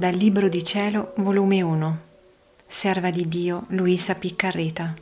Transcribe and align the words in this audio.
Dal 0.00 0.14
Libro 0.14 0.48
di 0.48 0.64
Cielo, 0.64 1.12
volume 1.16 1.60
1, 1.60 2.00
Serva 2.66 3.10
di 3.10 3.28
Dio 3.28 3.66
Luisa 3.68 4.14
Piccarreta. 4.14 4.94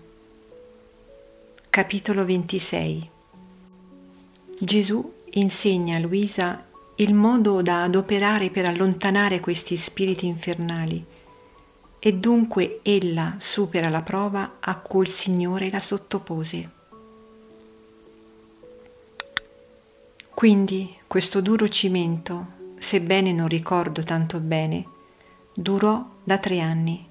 Capitolo 1.71 2.25
26 2.25 3.11
Gesù 4.59 5.13
insegna 5.35 5.99
a 5.99 6.01
Luisa 6.01 6.67
il 6.97 7.15
modo 7.15 7.63
da 7.63 7.85
adoperare 7.85 8.51
per 8.51 8.65
allontanare 8.65 9.39
questi 9.39 9.77
spiriti 9.77 10.27
infernali 10.27 11.05
e 12.01 12.15
dunque 12.15 12.81
ella 12.83 13.37
supera 13.39 13.89
la 13.91 14.03
prova 14.03 14.57
a 14.59 14.75
cui 14.79 15.05
il 15.05 15.13
Signore 15.13 15.71
la 15.71 15.79
sottopose. 15.79 16.71
Quindi 20.35 20.93
questo 21.07 21.41
duro 21.41 21.69
cimento 21.69 22.58
sebbene 22.79 23.33
non 23.33 23.49
ricordo 23.49 24.03
tanto 24.03 24.39
bene, 24.39 24.85
durò 25.53 26.05
da 26.23 26.39
tre 26.39 26.61
anni. 26.61 27.07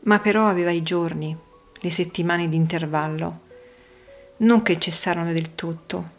Ma 0.00 0.18
però 0.18 0.46
aveva 0.46 0.70
i 0.70 0.82
giorni, 0.82 1.36
le 1.72 1.90
settimane 1.90 2.48
di 2.48 2.56
intervallo, 2.56 3.40
non 4.38 4.62
che 4.62 4.78
cessarono 4.78 5.32
del 5.32 5.54
tutto, 5.54 6.10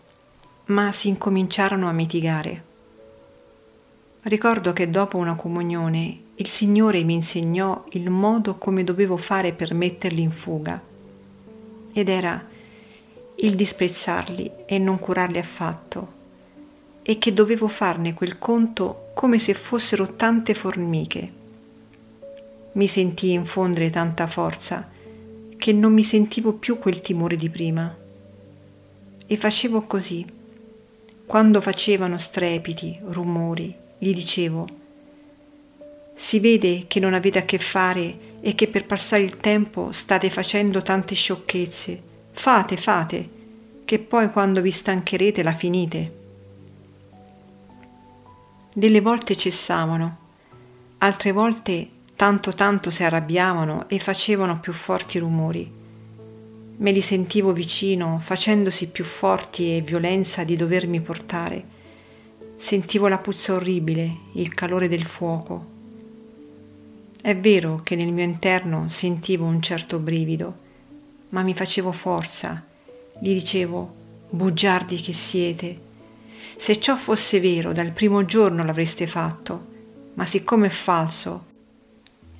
ma 0.66 0.91
si 0.91 1.08
incominciarono 1.09 1.88
a 1.88 1.91
mitigare. 1.91 2.63
Ricordo 4.21 4.73
che 4.73 4.90
dopo 4.90 5.18
una 5.18 5.35
comunione 5.35 6.20
il 6.35 6.48
Signore 6.48 7.04
mi 7.04 7.13
insegnò 7.13 7.85
il 7.91 8.09
modo 8.09 8.55
come 8.55 8.84
dovevo 8.84 9.18
fare 9.18 9.54
per 9.54 9.73
metterli 9.73 10.21
in 10.21 10.32
fuga, 10.32 10.82
ed 11.93 12.09
era 12.09 12.43
il 13.38 13.55
disprezzarli 13.55 14.52
e 14.66 14.80
non 14.80 14.98
curarli 14.98 15.38
affatto, 15.38 16.13
e 17.08 17.18
che 17.20 17.34
dovevo 17.34 17.68
farne 17.68 18.13
quel 18.13 18.40
conto 18.40 19.12
come 19.13 19.38
se 19.38 19.54
fossero 19.54 20.16
tante 20.16 20.54
formiche. 20.54 21.32
Mi 22.71 22.88
sentii 22.88 23.34
infondere 23.34 23.90
tanta 23.90 24.27
forza 24.27 24.90
che 25.57 25.71
non 25.71 25.93
mi 25.93 26.04
sentivo 26.04 26.54
più 26.54 26.80
quel 26.80 27.02
timore 27.02 27.35
di 27.35 27.49
prima. 27.49 27.96
E 29.27 29.38
facevo 29.38 29.84
così. 29.84 30.26
Quando 31.26 31.62
facevano 31.62 32.18
strepiti, 32.18 32.99
rumori, 33.04 33.74
gli 33.98 34.13
dicevo 34.13 34.84
si 36.18 36.40
vede 36.40 36.85
che 36.87 37.02
non 37.02 37.13
avete 37.13 37.40
a 37.40 37.43
che 37.43 37.60
fare 37.60 38.18
e 38.40 38.55
che 38.55 38.68
per 38.68 38.85
passare 38.85 39.21
il 39.24 39.37
tempo 39.37 39.91
state 39.91 40.30
facendo 40.30 40.82
tante 40.82 41.13
sciocchezze. 41.13 42.02
Fate, 42.32 42.77
fate, 42.77 43.30
che 43.84 43.99
poi 43.99 44.32
quando 44.32 44.62
vi 44.62 44.71
stancherete 44.71 45.43
la 45.43 45.54
finite. 45.54 46.24
Delle 48.77 48.99
volte 48.99 49.37
cessavano, 49.37 50.18
altre 50.98 51.31
volte 51.31 51.90
tanto 52.18 52.54
tanto 52.54 52.90
si 52.91 53.05
arrabbiavano 53.05 53.87
e 53.87 53.99
facevano 53.99 54.59
più 54.59 54.73
forti 54.73 55.18
rumori. 55.18 55.71
Me 56.76 56.91
li 56.91 56.99
sentivo 56.99 57.53
vicino, 57.53 58.20
facendosi 58.21 58.90
più 58.90 59.05
forti 59.05 59.77
e 59.77 59.81
violenza 59.81 60.43
di 60.43 60.57
dovermi 60.57 60.99
portare. 60.99 61.63
Sentivo 62.57 63.07
la 63.07 63.18
puzza 63.18 63.53
orribile, 63.53 64.13
il 64.34 64.53
calore 64.53 64.90
del 64.90 65.06
fuoco. 65.06 65.66
È 67.22 67.34
vero 67.34 67.79
che 67.81 67.96
nel 67.96 68.12
mio 68.12 68.25
interno 68.25 68.90
sentivo 68.90 69.46
un 69.46 69.62
certo 69.62 70.00
brivido, 70.00 70.53
ma 71.29 71.44
mi 71.44 71.53
facevo 71.53 71.94
forza. 71.94 72.62
Gli 73.22 73.34
dicevo, 73.34 73.94
bugiardi 74.31 74.97
che 74.97 75.13
siete, 75.13 75.84
se 76.58 76.80
ciò 76.80 76.96
fosse 76.96 77.40
vero, 77.40 77.74
dal 77.74 77.92
primo 77.92 78.25
giorno 78.25 78.64
l'avreste 78.64 79.08
fatto, 79.08 79.74
ma 80.16 80.25
siccome 80.25 80.68
è 80.68 80.70
falso 80.70 81.46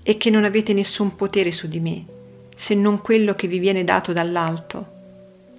e 0.03 0.18
che 0.18 0.30
non 0.30 0.44
avete 0.44 0.74
nessun 0.74 1.16
potere 1.16 1.52
su 1.52 1.68
di 1.68 1.80
me, 1.80 2.06
se 2.56 2.75
non 2.75 3.02
quello 3.02 3.36
che 3.36 3.48
vi 3.48 3.59
viene 3.59 3.84
dato 3.84 4.14
dall'alto, 4.14 4.94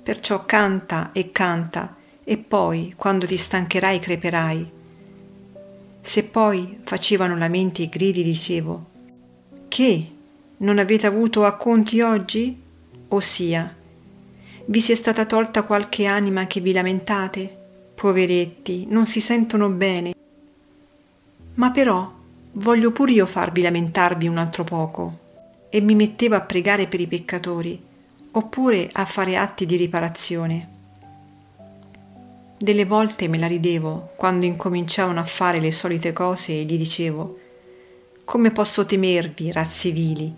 perciò 0.02 0.44
canta 0.44 1.10
e 1.12 1.32
canta, 1.32 1.96
e 2.22 2.36
poi, 2.36 2.94
quando 2.96 3.26
ti 3.26 3.36
stancherai, 3.36 3.98
creperai. 3.98 4.70
Se 6.00 6.24
poi 6.24 6.78
facevano 6.84 7.36
lamenti 7.36 7.82
e 7.82 7.88
gridi, 7.88 8.22
dicevo, 8.22 8.86
che? 9.68 10.10
Non 10.58 10.78
avete 10.78 11.06
avuto 11.06 11.44
acconti 11.44 12.00
oggi? 12.00 12.58
Ossia, 13.08 13.74
vi 14.66 14.80
sia 14.80 14.96
stata 14.96 15.26
tolta 15.26 15.62
qualche 15.62 16.06
anima 16.06 16.46
che 16.46 16.60
vi 16.60 16.72
lamentate? 16.72 17.65
Poveretti, 18.06 18.86
non 18.88 19.04
si 19.04 19.20
sentono 19.20 19.68
bene. 19.68 20.14
Ma 21.54 21.72
però 21.72 22.08
voglio 22.52 22.92
pur 22.92 23.10
io 23.10 23.26
farvi 23.26 23.62
lamentarvi 23.62 24.28
un 24.28 24.38
altro 24.38 24.62
poco. 24.62 25.18
E 25.68 25.80
mi 25.80 25.96
mettevo 25.96 26.36
a 26.36 26.40
pregare 26.40 26.86
per 26.86 27.00
i 27.00 27.08
peccatori, 27.08 27.82
oppure 28.30 28.88
a 28.92 29.04
fare 29.06 29.36
atti 29.36 29.66
di 29.66 29.74
riparazione. 29.74 30.68
Delle 32.56 32.84
volte 32.84 33.26
me 33.26 33.38
la 33.38 33.48
ridevo 33.48 34.12
quando 34.14 34.44
incominciavano 34.44 35.18
a 35.18 35.24
fare 35.24 35.58
le 35.58 35.72
solite 35.72 36.12
cose 36.12 36.52
e 36.52 36.62
gli 36.62 36.78
dicevo 36.78 37.38
come 38.24 38.52
posso 38.52 38.86
temervi, 38.86 39.50
razzi 39.50 39.90
vili? 39.90 40.32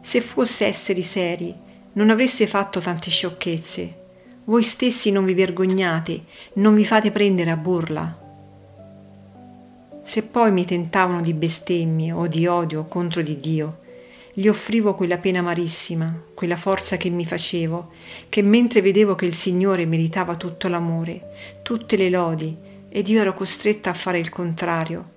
Se 0.00 0.20
fosse 0.20 0.66
esseri 0.66 1.02
seri, 1.04 1.54
non 1.92 2.10
avreste 2.10 2.48
fatto 2.48 2.80
tante 2.80 3.08
sciocchezze 3.08 4.02
voi 4.44 4.62
stessi 4.62 5.10
non 5.10 5.24
vi 5.24 5.32
vergognate, 5.32 6.24
non 6.54 6.74
vi 6.74 6.84
fate 6.84 7.10
prendere 7.10 7.50
a 7.50 7.56
burla. 7.56 8.22
Se 10.02 10.22
poi 10.22 10.52
mi 10.52 10.66
tentavano 10.66 11.22
di 11.22 11.32
bestemmie 11.32 12.12
o 12.12 12.26
di 12.26 12.46
odio 12.46 12.84
contro 12.84 13.22
di 13.22 13.40
Dio, 13.40 13.78
gli 14.34 14.48
offrivo 14.48 14.94
quella 14.94 15.16
pena 15.16 15.38
amarissima, 15.38 16.12
quella 16.34 16.56
forza 16.56 16.98
che 16.98 17.08
mi 17.08 17.24
facevo, 17.24 17.92
che 18.28 18.42
mentre 18.42 18.82
vedevo 18.82 19.14
che 19.14 19.24
il 19.24 19.34
Signore 19.34 19.86
meritava 19.86 20.36
tutto 20.36 20.68
l'amore, 20.68 21.60
tutte 21.62 21.96
le 21.96 22.10
lodi, 22.10 22.54
ed 22.90 23.08
io 23.08 23.20
ero 23.20 23.32
costretta 23.32 23.90
a 23.90 23.94
fare 23.94 24.18
il 24.18 24.28
contrario, 24.28 25.12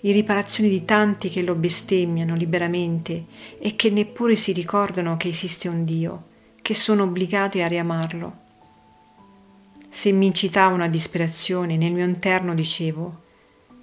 in 0.00 0.12
riparazione 0.12 0.70
di 0.70 0.86
tanti 0.86 1.28
che 1.28 1.42
lo 1.42 1.54
bestemmiano 1.54 2.34
liberamente 2.34 3.24
e 3.58 3.76
che 3.76 3.90
neppure 3.90 4.36
si 4.36 4.52
ricordano 4.52 5.18
che 5.18 5.28
esiste 5.28 5.68
un 5.68 5.84
Dio, 5.84 6.24
che 6.62 6.72
sono 6.74 7.02
obbligati 7.02 7.60
a 7.60 7.68
riamarlo. 7.68 8.39
Se 9.92 10.12
mi 10.12 10.26
incitava 10.26 10.72
una 10.72 10.88
disperazione, 10.88 11.76
nel 11.76 11.92
mio 11.92 12.04
interno 12.04 12.54
dicevo, 12.54 13.22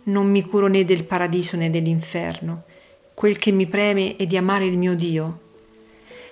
non 0.04 0.32
mi 0.32 0.42
curo 0.42 0.68
né 0.68 0.86
del 0.86 1.04
paradiso 1.04 1.58
né 1.58 1.70
dell'inferno, 1.70 2.64
quel 3.14 3.38
che 3.38 3.52
mi 3.52 3.68
preme 3.68 4.16
è 4.16 4.26
di 4.26 4.38
amare 4.38 4.66
il 4.66 4.78
mio 4.78 4.96
Dio. 4.96 5.40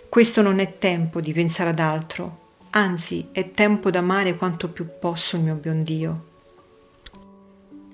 Questo 0.07 0.41
non 0.41 0.59
è 0.59 0.77
tempo 0.79 1.19
di 1.19 1.33
pensare 1.33 1.71
ad 1.71 1.79
altro, 1.79 2.53
anzi 2.69 3.27
è 3.33 3.51
tempo 3.51 3.91
d'amare 3.91 4.37
quanto 4.37 4.69
più 4.69 4.87
posso 4.97 5.35
il 5.35 5.43
mio 5.43 5.55
buon 5.55 5.83
Dio. 5.83 6.25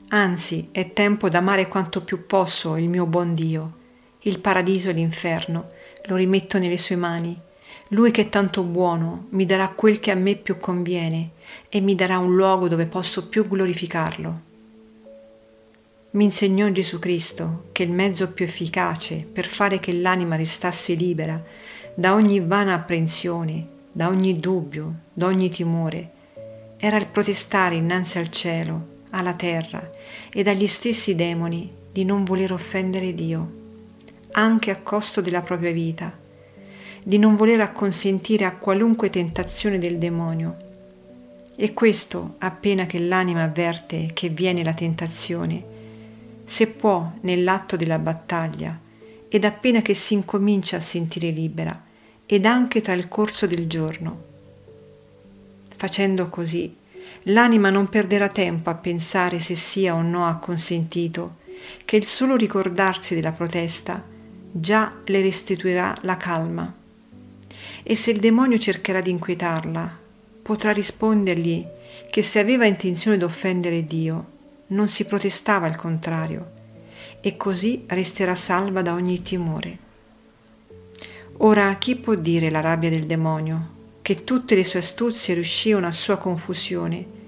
Anzi 0.09 0.67
è 0.71 0.93
tempo 0.93 1.29
d'amare 1.29 1.67
quanto 1.67 2.03
più 2.03 2.27
posso 2.27 2.75
il 2.77 2.89
mio 2.89 3.07
buon 3.07 3.33
Dio. 3.33 3.79
Il 4.19 4.39
paradiso 4.39 4.89
e 4.89 4.93
l'inferno 4.93 5.69
lo 6.05 6.15
rimetto 6.15 6.59
nelle 6.59 6.77
sue 6.77 6.95
mani 6.95 7.39
lui 7.89 8.11
che 8.11 8.21
è 8.21 8.29
tanto 8.29 8.63
buono 8.63 9.25
mi 9.29 9.45
darà 9.45 9.67
quel 9.69 9.99
che 9.99 10.11
a 10.11 10.15
me 10.15 10.35
più 10.35 10.59
conviene 10.59 11.31
e 11.67 11.81
mi 11.81 11.95
darà 11.95 12.19
un 12.19 12.35
luogo 12.35 12.67
dove 12.67 12.85
posso 12.85 13.27
più 13.27 13.47
glorificarlo. 13.47 14.39
Mi 16.11 16.25
insegnò 16.25 16.69
Gesù 16.69 16.99
Cristo 16.99 17.65
che 17.71 17.83
il 17.83 17.91
mezzo 17.91 18.31
più 18.31 18.45
efficace 18.45 19.25
per 19.31 19.45
fare 19.45 19.79
che 19.79 19.93
l'anima 19.93 20.35
restasse 20.35 20.93
libera 20.93 21.41
da 21.93 22.13
ogni 22.13 22.39
vana 22.39 22.73
apprensione, 22.73 23.67
da 23.91 24.07
ogni 24.07 24.39
dubbio, 24.39 24.93
da 25.13 25.25
ogni 25.25 25.49
timore, 25.49 26.09
era 26.77 26.97
il 26.97 27.07
protestare 27.07 27.75
innanzi 27.75 28.17
al 28.17 28.29
cielo, 28.29 28.87
alla 29.11 29.33
terra 29.33 29.91
e 30.31 30.41
agli 30.49 30.67
stessi 30.67 31.15
demoni 31.15 31.69
di 31.91 32.05
non 32.05 32.23
voler 32.23 32.53
offendere 32.53 33.13
Dio, 33.13 33.51
anche 34.31 34.71
a 34.71 34.77
costo 34.77 35.19
della 35.19 35.41
propria 35.41 35.71
vita 35.71 36.20
di 37.03 37.17
non 37.17 37.35
voler 37.35 37.61
acconsentire 37.61 38.45
a 38.45 38.51
qualunque 38.51 39.09
tentazione 39.09 39.79
del 39.79 39.97
demonio. 39.97 40.69
E 41.55 41.73
questo 41.73 42.35
appena 42.39 42.85
che 42.85 42.99
l'anima 42.99 43.43
avverte 43.43 44.11
che 44.13 44.29
viene 44.29 44.63
la 44.63 44.73
tentazione, 44.73 45.63
se 46.45 46.67
può 46.67 47.11
nell'atto 47.21 47.75
della 47.75 47.97
battaglia, 47.97 48.77
ed 49.27 49.45
appena 49.45 49.81
che 49.81 49.93
si 49.93 50.13
incomincia 50.13 50.77
a 50.77 50.81
sentire 50.81 51.29
libera, 51.29 51.89
ed 52.25 52.45
anche 52.45 52.81
tra 52.81 52.93
il 52.93 53.07
corso 53.07 53.47
del 53.47 53.67
giorno. 53.67 54.29
Facendo 55.75 56.29
così, 56.29 56.75
l'anima 57.23 57.69
non 57.69 57.89
perderà 57.89 58.29
tempo 58.29 58.69
a 58.69 58.75
pensare 58.75 59.39
se 59.39 59.55
sia 59.55 59.95
o 59.95 60.01
no 60.01 60.27
acconsentito, 60.27 61.37
che 61.83 61.95
il 61.95 62.05
solo 62.05 62.35
ricordarsi 62.35 63.15
della 63.15 63.31
protesta 63.31 64.03
già 64.51 64.93
le 65.05 65.21
restituirà 65.21 65.95
la 66.01 66.17
calma 66.17 66.79
e 67.83 67.95
se 67.95 68.11
il 68.11 68.19
demonio 68.19 68.57
cercherà 68.57 69.01
di 69.01 69.09
inquietarla, 69.09 69.99
potrà 70.41 70.71
rispondergli 70.71 71.65
che 72.09 72.21
se 72.21 72.39
aveva 72.39 72.65
intenzione 72.65 73.17
di 73.17 73.23
offendere 73.23 73.85
Dio, 73.85 74.25
non 74.67 74.87
si 74.87 75.05
protestava 75.05 75.65
al 75.65 75.75
contrario, 75.75 76.51
e 77.21 77.37
così 77.37 77.83
resterà 77.87 78.35
salva 78.35 78.81
da 78.81 78.93
ogni 78.93 79.21
timore. 79.21 79.89
Ora 81.37 81.75
chi 81.77 81.95
può 81.95 82.15
dire 82.15 82.49
la 82.49 82.61
rabbia 82.61 82.89
del 82.89 83.05
demonio, 83.05 83.79
che 84.01 84.23
tutte 84.23 84.55
le 84.55 84.63
sue 84.63 84.79
astuzie 84.79 85.33
riuscivano 85.33 85.87
a 85.87 85.91
sua 85.91 86.17
confusione, 86.17 87.19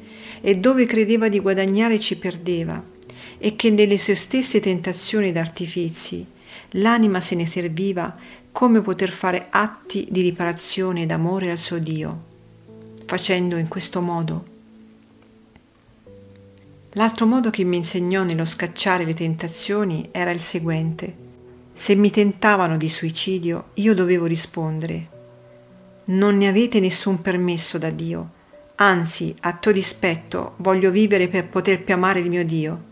e 0.42 0.58
dove 0.58 0.86
credeva 0.86 1.30
di 1.30 1.40
guadagnare 1.40 2.00
ci 2.00 2.18
perdeva, 2.18 2.82
e 3.38 3.56
che 3.56 3.70
nelle 3.70 3.98
sue 3.98 4.16
stesse 4.16 4.60
tentazioni 4.60 5.30
ed 5.30 5.38
artifizi 5.38 6.26
l'anima 6.72 7.20
se 7.20 7.36
ne 7.36 7.46
serviva 7.46 8.16
come 8.54 8.82
poter 8.82 9.10
fare 9.10 9.48
atti 9.50 10.08
di 10.12 10.22
riparazione 10.22 11.02
ed 11.02 11.12
amore 11.12 11.50
al 11.50 11.58
suo 11.58 11.80
Dio, 11.80 12.22
facendo 13.06 13.58
in 13.58 13.68
questo 13.68 14.00
modo. 14.00 14.46
L'altro 16.92 17.26
modo 17.26 17.50
che 17.50 17.64
mi 17.64 17.78
insegnò 17.78 18.22
nello 18.22 18.46
scacciare 18.46 19.06
le 19.06 19.16
tentazioni 19.16 20.10
era 20.12 20.30
il 20.30 20.40
seguente. 20.40 21.22
Se 21.74 21.96
mi 21.96 22.12
tentavano 22.12 22.78
di 22.78 22.90
suicidio, 22.90 23.70
io 23.74 23.96
dovevo 23.96 24.28
rispondere, 24.28 25.08
non 26.06 26.38
ne 26.38 26.48
avete 26.48 26.80
nessun 26.80 27.22
permesso 27.22 27.80
da 27.80 27.90
Dio, 27.90 28.30
anzi, 28.76 29.36
a 29.40 29.54
tuo 29.54 29.72
dispetto, 29.72 30.54
voglio 30.58 30.92
vivere 30.92 31.28
per 31.28 31.48
poter 31.48 31.84
più 31.84 31.96
amare 31.96 32.20
il 32.20 32.30
mio 32.30 32.46
Dio. 32.46 32.92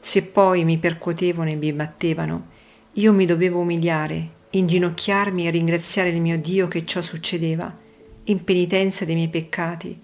Se 0.00 0.24
poi 0.24 0.64
mi 0.64 0.78
percuotevano 0.78 1.48
e 1.48 1.54
mi 1.54 1.72
battevano, 1.72 2.50
io 2.96 3.12
mi 3.14 3.24
dovevo 3.24 3.60
umiliare, 3.60 4.28
inginocchiarmi 4.50 5.46
e 5.46 5.50
ringraziare 5.50 6.10
il 6.10 6.20
mio 6.20 6.38
Dio 6.38 6.68
che 6.68 6.84
ciò 6.84 7.00
succedeva, 7.00 7.74
in 8.24 8.44
penitenza 8.44 9.06
dei 9.06 9.14
miei 9.14 9.28
peccati, 9.28 9.98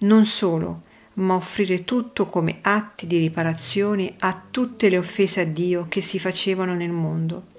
non 0.00 0.26
solo, 0.26 0.82
ma 1.14 1.34
offrire 1.34 1.84
tutto 1.84 2.26
come 2.26 2.58
atti 2.60 3.06
di 3.06 3.16
riparazione 3.16 4.12
a 4.18 4.40
tutte 4.50 4.90
le 4.90 4.98
offese 4.98 5.40
a 5.40 5.44
Dio 5.44 5.86
che 5.88 6.02
si 6.02 6.18
facevano 6.18 6.74
nel 6.74 6.90
mondo. 6.90 7.56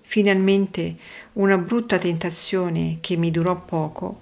Finalmente 0.00 0.96
una 1.34 1.58
brutta 1.58 1.98
tentazione 1.98 2.98
che 3.00 3.16
mi 3.16 3.30
durò 3.30 3.56
poco 3.62 4.20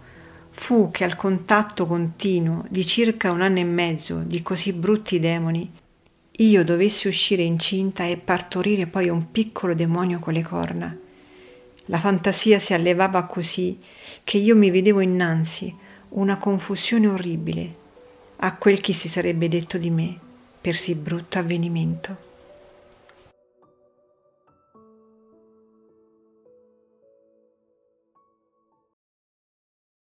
fu 0.50 0.90
che 0.90 1.04
al 1.04 1.14
contatto 1.14 1.86
continuo 1.86 2.64
di 2.68 2.84
circa 2.84 3.30
un 3.30 3.40
anno 3.40 3.60
e 3.60 3.64
mezzo 3.64 4.18
di 4.18 4.42
così 4.42 4.72
brutti 4.72 5.20
demoni 5.20 5.80
io 6.36 6.64
dovessi 6.64 7.08
uscire 7.08 7.42
incinta 7.42 8.06
e 8.06 8.16
partorire 8.16 8.86
poi 8.86 9.08
un 9.10 9.30
piccolo 9.30 9.74
demonio 9.74 10.18
con 10.18 10.32
le 10.32 10.42
corna. 10.42 10.96
La 11.86 11.98
fantasia 11.98 12.58
si 12.58 12.72
allevava 12.72 13.24
così 13.24 13.78
che 14.24 14.38
io 14.38 14.56
mi 14.56 14.70
vedevo 14.70 15.00
innanzi 15.00 15.74
una 16.10 16.38
confusione 16.38 17.06
orribile 17.06 17.74
a 18.36 18.56
quel 18.56 18.80
che 18.80 18.92
si 18.92 19.08
sarebbe 19.08 19.48
detto 19.48 19.76
di 19.78 19.90
me 19.90 20.18
per 20.60 20.74
sì 20.74 20.94
brutto 20.94 21.38
avvenimento. 21.38 22.30